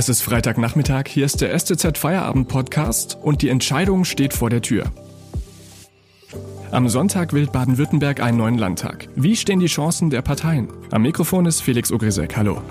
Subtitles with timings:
[0.00, 4.62] Es ist Freitagnachmittag, hier ist der STZ Feierabend Podcast und die Entscheidung steht vor der
[4.62, 4.90] Tür.
[6.70, 9.08] Am Sonntag wählt Baden-Württemberg einen neuen Landtag.
[9.14, 10.68] Wie stehen die Chancen der Parteien?
[10.90, 12.34] Am Mikrofon ist Felix Ogrisek.
[12.34, 12.62] Hallo.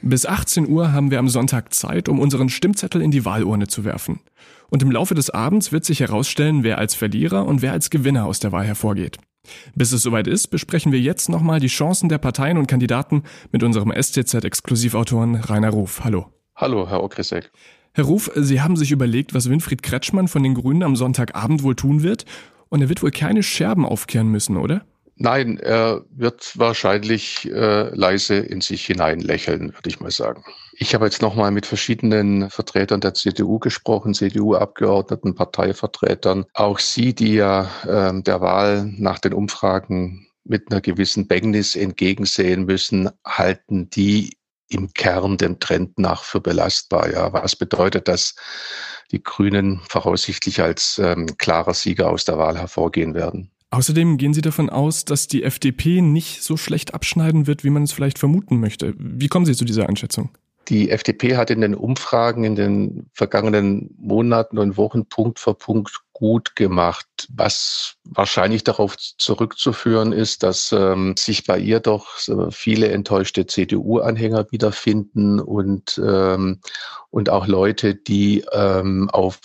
[0.00, 3.82] Bis 18 Uhr haben wir am Sonntag Zeit, um unseren Stimmzettel in die Wahlurne zu
[3.82, 4.20] werfen.
[4.70, 8.26] Und im Laufe des Abends wird sich herausstellen, wer als Verlierer und wer als Gewinner
[8.26, 9.18] aus der Wahl hervorgeht.
[9.74, 13.62] Bis es soweit ist, besprechen wir jetzt nochmal die Chancen der Parteien und Kandidaten mit
[13.62, 16.04] unserem STZ-Exklusivautoren Rainer Ruf.
[16.04, 16.26] Hallo.
[16.56, 17.50] Hallo, Herr Okrisek.
[17.94, 21.74] Herr Ruf, Sie haben sich überlegt, was Winfried Kretschmann von den Grünen am Sonntagabend wohl
[21.74, 22.24] tun wird.
[22.68, 24.84] Und er wird wohl keine Scherben aufkehren müssen, oder?
[25.20, 30.44] Nein, er wird wahrscheinlich äh, leise in sich hinein lächeln, würde ich mal sagen.
[30.74, 36.44] Ich habe jetzt nochmal mit verschiedenen Vertretern der CDU gesprochen, CDU-Abgeordneten, Parteivertretern.
[36.54, 42.64] Auch sie, die ja äh, der Wahl nach den Umfragen mit einer gewissen Bängnis entgegensehen
[42.64, 44.38] müssen, halten die
[44.68, 47.10] im Kern den Trend nach für belastbar.
[47.10, 48.36] Ja, was bedeutet dass
[49.10, 53.50] Die Grünen voraussichtlich als ähm, klarer Sieger aus der Wahl hervorgehen werden.
[53.70, 57.82] Außerdem gehen Sie davon aus, dass die FDP nicht so schlecht abschneiden wird, wie man
[57.82, 58.94] es vielleicht vermuten möchte.
[58.96, 60.30] Wie kommen Sie zu dieser Einschätzung?
[60.68, 66.00] Die FDP hat in den Umfragen in den vergangenen Monaten und Wochen Punkt für Punkt
[66.12, 72.88] gut gemacht, was wahrscheinlich darauf zurückzuführen ist, dass ähm, sich bei ihr doch äh, viele
[72.88, 76.60] enttäuschte CDU-Anhänger wiederfinden und, ähm,
[77.10, 79.38] und auch Leute, die ähm, auf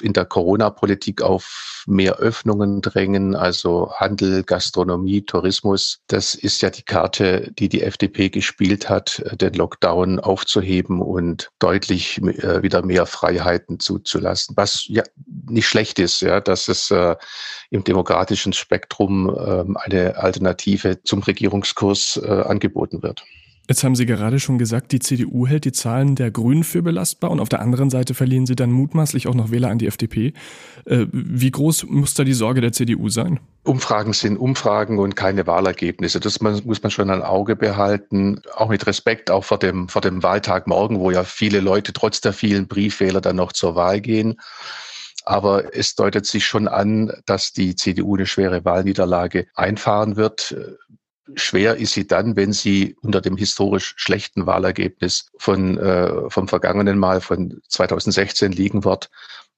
[0.00, 6.00] in der Corona-Politik auf mehr Öffnungen drängen, also Handel, Gastronomie, Tourismus.
[6.06, 12.18] Das ist ja die Karte, die die FDP gespielt hat, den Lockdown aufzuheben und deutlich
[12.18, 15.02] äh, wieder mehr Freiheiten zuzulassen, was ja
[15.46, 17.16] nicht schlecht ist, ja, dass es äh,
[17.70, 23.24] im demokratischen Spektrum äh, eine Alternative zum Regierungskurs äh, angeboten wird.
[23.68, 27.30] Jetzt haben Sie gerade schon gesagt, die CDU hält die Zahlen der Grünen für belastbar
[27.30, 30.32] und auf der anderen Seite verlieren Sie dann mutmaßlich auch noch Wähler an die FDP.
[30.86, 33.40] Äh, wie groß muss da die Sorge der CDU sein?
[33.64, 36.18] Umfragen sind Umfragen und keine Wahlergebnisse.
[36.18, 40.22] Das muss man schon ein Auge behalten, auch mit Respekt auch vor dem, vor dem
[40.22, 44.40] Wahltag morgen, wo ja viele Leute trotz der vielen Briefwähler dann noch zur Wahl gehen.
[45.26, 50.56] Aber es deutet sich schon an, dass die CDU eine schwere Wahlniederlage einfahren wird.
[51.34, 56.98] Schwer ist sie dann, wenn sie unter dem historisch schlechten Wahlergebnis von, äh, vom vergangenen
[56.98, 59.10] Mal von 2016 liegen wird.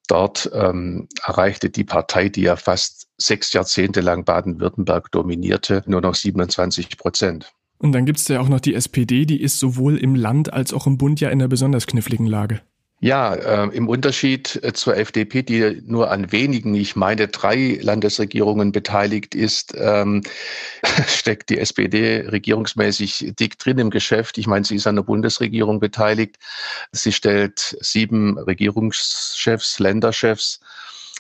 [0.09, 6.17] Dort ähm, erreichte die Partei, die ja fast sechs Jahrzehnte lang Baden-Württemberg dominierte, nur noch
[6.17, 7.53] 27 Prozent.
[7.79, 10.73] Und dann gibt es ja auch noch die SPD, die ist sowohl im Land als
[10.73, 12.61] auch im Bund ja in einer besonders kniffligen Lage.
[13.03, 18.73] Ja, äh, im Unterschied äh, zur FDP, die nur an wenigen, ich meine drei Landesregierungen
[18.73, 20.23] beteiligt ist, ähm,
[21.07, 24.37] steckt die SPD regierungsmäßig dick drin im Geschäft.
[24.37, 26.37] Ich meine, sie ist an der Bundesregierung beteiligt.
[26.93, 30.61] Sie stellt sieben Regierungschefs, Länderchefs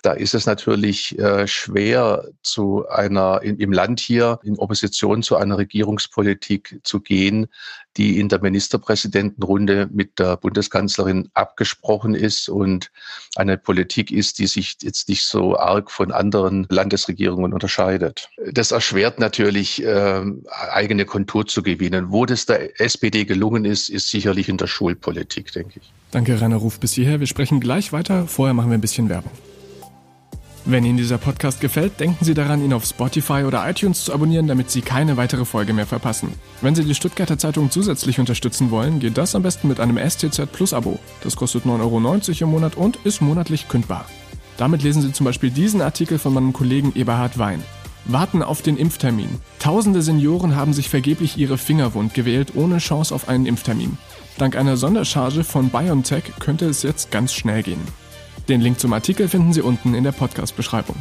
[0.03, 5.37] da ist es natürlich äh, schwer, zu einer in, im Land hier in Opposition zu
[5.37, 7.49] einer Regierungspolitik zu gehen,
[7.97, 12.91] die in der Ministerpräsidentenrunde mit der Bundeskanzlerin abgesprochen ist und
[13.37, 18.28] eine Politik ist, die sich jetzt nicht so arg von anderen Landesregierungen unterscheidet.
[18.53, 20.22] Das erschwert natürlich, äh,
[20.72, 22.06] eigene Kontur zu gewinnen.
[22.11, 25.93] Wo das der SPD gelungen ist, ist sicherlich in der Schulpolitik, denke ich.
[26.11, 27.21] Danke, Rainer Ruf, bis hierher.
[27.21, 28.27] Wir sprechen gleich weiter.
[28.27, 29.32] Vorher machen wir ein bisschen Werbung.
[30.66, 34.47] Wenn Ihnen dieser Podcast gefällt, denken Sie daran, ihn auf Spotify oder iTunes zu abonnieren,
[34.47, 36.34] damit Sie keine weitere Folge mehr verpassen.
[36.60, 40.53] Wenn Sie die Stuttgarter Zeitung zusätzlich unterstützen wollen, geht das am besten mit einem STZ
[40.53, 40.99] Plus Abo.
[41.22, 44.04] Das kostet 9,90 Euro im Monat und ist monatlich kündbar.
[44.59, 47.62] Damit lesen Sie zum Beispiel diesen Artikel von meinem Kollegen Eberhard Wein.
[48.04, 49.41] Warten auf den Impftermin.
[49.59, 53.97] Tausende Senioren haben sich vergeblich ihre Finger wund gewählt, ohne Chance auf einen Impftermin.
[54.37, 57.81] Dank einer Sondercharge von BioNTech könnte es jetzt ganz schnell gehen.
[58.50, 60.97] Den Link zum Artikel finden Sie unten in der Podcast-Beschreibung.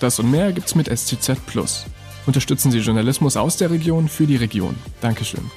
[0.00, 1.86] Das und mehr gibt's mit SCZ Plus.
[2.26, 4.74] Unterstützen Sie Journalismus aus der Region für die Region.
[5.00, 5.48] Dankeschön.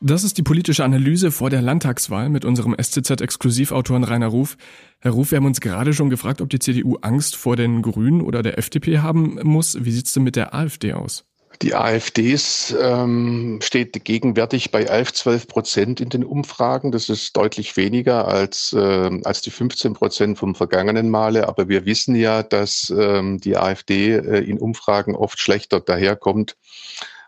[0.00, 4.56] Das ist die politische Analyse vor der Landtagswahl mit unserem SCZ-Exklusivautoren Rainer Ruf.
[5.00, 8.20] Herr Ruf, wir haben uns gerade schon gefragt, ob die CDU Angst vor den Grünen
[8.20, 9.84] oder der FDP haben muss.
[9.84, 11.24] Wie sieht's denn mit der AfD aus?
[11.62, 12.36] Die AfD
[12.80, 16.90] ähm, steht gegenwärtig bei 11, 12 Prozent in den Umfragen.
[16.90, 21.46] Das ist deutlich weniger als, äh, als die 15 Prozent vom vergangenen Male.
[21.46, 26.56] Aber wir wissen ja, dass ähm, die AfD äh, in Umfragen oft schlechter daherkommt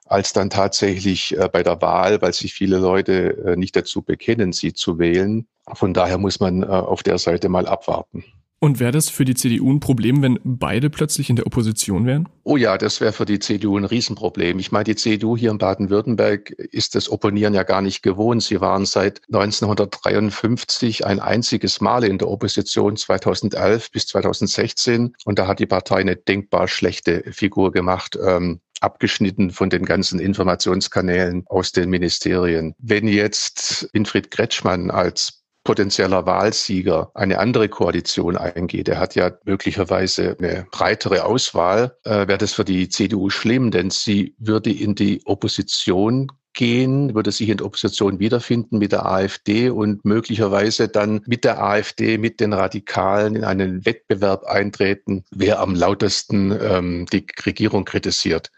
[0.06, 4.52] als dann tatsächlich äh, bei der Wahl, weil sich viele Leute äh, nicht dazu bekennen,
[4.52, 5.46] sie zu wählen.
[5.72, 8.24] Von daher muss man äh, auf der Seite mal abwarten.
[8.60, 12.28] Und wäre das für die CDU ein Problem, wenn beide plötzlich in der Opposition wären?
[12.44, 14.58] Oh ja, das wäre für die CDU ein Riesenproblem.
[14.58, 18.42] Ich meine, die CDU hier in Baden-Württemberg ist das Opponieren ja gar nicht gewohnt.
[18.42, 25.46] Sie waren seit 1953 ein einziges Mal in der Opposition 2011 bis 2016 und da
[25.46, 28.18] hat die Partei eine denkbar schlechte Figur gemacht.
[28.24, 32.74] Ähm, abgeschnitten von den ganzen Informationskanälen aus den Ministerien.
[32.78, 40.36] Wenn jetzt Winfried Kretschmann als potenzieller Wahlsieger eine andere Koalition eingeht, er hat ja möglicherweise
[40.38, 45.22] eine breitere Auswahl, äh, wäre das für die CDU schlimm, denn sie würde in die
[45.24, 51.44] Opposition gehen, würde sich in der Opposition wiederfinden mit der AfD und möglicherweise dann mit
[51.44, 57.84] der AfD, mit den Radikalen in einen Wettbewerb eintreten, wer am lautesten ähm, die Regierung
[57.84, 58.50] kritisiert.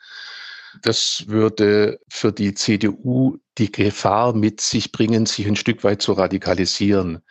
[0.83, 6.13] Das würde für die CDU die Gefahr mit sich bringen, sich ein Stück weit zu
[6.13, 7.23] radikalisieren.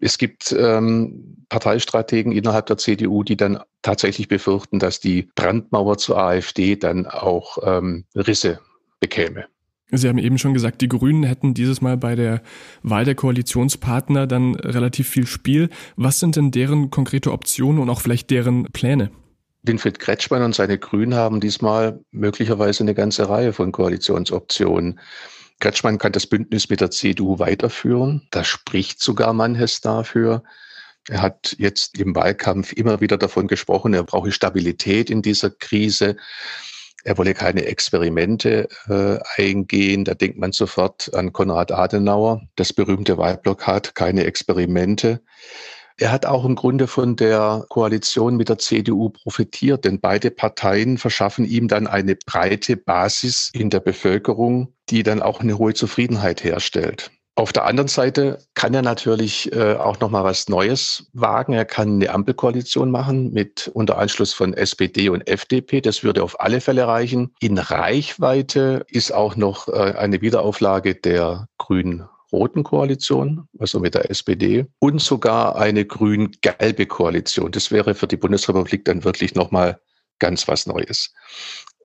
[0.00, 6.18] Es gibt ähm, Parteistrategen innerhalb der CDU, die dann tatsächlich befürchten, dass die Brandmauer zur
[6.18, 8.60] AfD dann auch ähm, Risse
[9.00, 9.46] bekäme.
[9.90, 12.42] Sie haben eben schon gesagt, die Grünen hätten dieses Mal bei der
[12.82, 15.70] Wahl der Koalitionspartner dann relativ viel Spiel.
[15.96, 19.10] Was sind denn deren konkrete Optionen und auch vielleicht deren Pläne?
[19.62, 25.00] Winfried Kretschmann und seine Grünen haben diesmal möglicherweise eine ganze Reihe von Koalitionsoptionen.
[25.60, 28.26] Kretschmann kann das Bündnis mit der CDU weiterführen.
[28.30, 30.44] Da spricht sogar manches dafür.
[31.08, 36.16] Er hat jetzt im Wahlkampf immer wieder davon gesprochen, er brauche Stabilität in dieser Krise.
[37.04, 40.04] Er wolle keine Experimente äh, eingehen.
[40.04, 42.42] Da denkt man sofort an Konrad Adenauer.
[42.56, 45.22] Das berühmte Wahlblock hat keine Experimente.
[46.00, 50.96] Er hat auch im Grunde von der Koalition mit der CDU profitiert, denn beide Parteien
[50.96, 56.44] verschaffen ihm dann eine breite Basis in der Bevölkerung, die dann auch eine hohe Zufriedenheit
[56.44, 57.10] herstellt.
[57.34, 61.52] Auf der anderen Seite kann er natürlich äh, auch noch mal was Neues wagen.
[61.52, 65.80] Er kann eine Ampelkoalition machen mit unter Anschluss von SPD und FDP.
[65.80, 67.34] Das würde auf alle Fälle reichen.
[67.40, 74.10] In Reichweite ist auch noch äh, eine Wiederauflage der Grünen roten Koalition, also mit der
[74.10, 77.50] SPD, und sogar eine grün-gelbe Koalition.
[77.52, 79.80] Das wäre für die Bundesrepublik dann wirklich nochmal
[80.18, 81.12] ganz was Neues.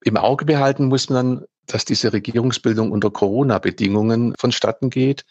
[0.04, 5.24] Im Auge behalten muss man, dass diese Regierungsbildung unter Corona-Bedingungen vonstatten geht.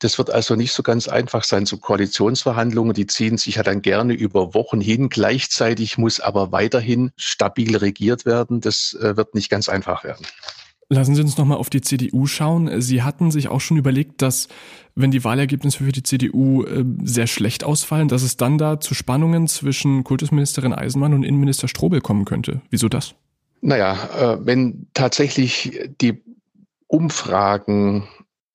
[0.00, 1.64] Das wird also nicht so ganz einfach sein.
[1.64, 5.08] So Koalitionsverhandlungen, die ziehen sich ja dann gerne über Wochen hin.
[5.08, 8.60] Gleichzeitig muss aber weiterhin stabil regiert werden.
[8.60, 10.26] Das äh, wird nicht ganz einfach werden.
[10.88, 12.80] Lassen Sie uns nochmal auf die CDU schauen.
[12.80, 14.46] Sie hatten sich auch schon überlegt, dass
[14.94, 18.94] wenn die Wahlergebnisse für die CDU äh, sehr schlecht ausfallen, dass es dann da zu
[18.94, 22.60] Spannungen zwischen Kultusministerin Eisenmann und Innenminister Strobel kommen könnte.
[22.70, 23.14] Wieso das?
[23.62, 26.22] Naja, äh, wenn tatsächlich die
[26.86, 28.06] Umfragen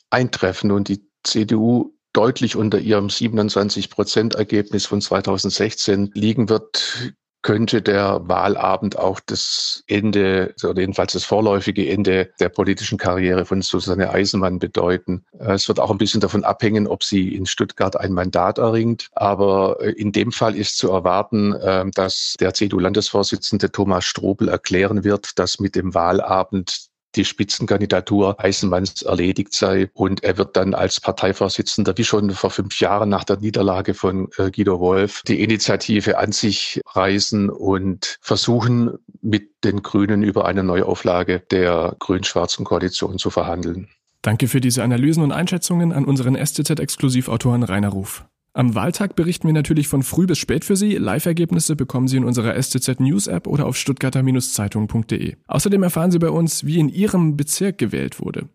[0.09, 7.81] eintreffen und die CDU deutlich unter ihrem 27 Prozent Ergebnis von 2016 liegen wird, könnte
[7.81, 14.11] der Wahlabend auch das Ende oder jedenfalls das vorläufige Ende der politischen Karriere von Susanne
[14.11, 15.25] Eisenmann bedeuten.
[15.39, 19.07] Es wird auch ein bisschen davon abhängen, ob sie in Stuttgart ein Mandat erringt.
[19.13, 25.03] Aber äh, in dem Fall ist zu erwarten, ähm, dass der CDU-Landesvorsitzende Thomas Strobel erklären
[25.03, 29.89] wird, dass mit dem Wahlabend die Spitzenkandidatur Eisenmanns erledigt sei.
[29.93, 34.29] Und er wird dann als Parteivorsitzender, wie schon vor fünf Jahren nach der Niederlage von
[34.37, 40.63] äh, Guido Wolf, die Initiative an sich reißen und versuchen, mit den Grünen über eine
[40.63, 43.89] Neuauflage der grün-schwarzen Koalition zu verhandeln.
[44.21, 48.23] Danke für diese Analysen und Einschätzungen an unseren STZ-Exklusivautoren Rainer Ruf.
[48.53, 50.95] Am Wahltag berichten wir natürlich von früh bis spät für Sie.
[50.97, 55.37] Live-Ergebnisse bekommen Sie in unserer STZ News App oder auf stuttgarter-zeitung.de.
[55.47, 58.49] Außerdem erfahren Sie bei uns, wie in Ihrem Bezirk gewählt wurde.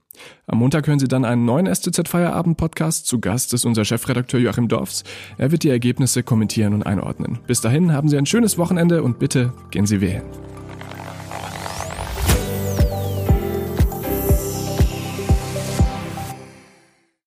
[0.47, 3.07] Am Montag hören Sie dann einen neuen STZ Feierabend Podcast.
[3.07, 5.03] Zu Gast ist unser Chefredakteur Joachim Dorfs.
[5.39, 7.39] Er wird die Ergebnisse kommentieren und einordnen.
[7.47, 10.25] Bis dahin haben Sie ein schönes Wochenende und bitte gehen Sie wählen.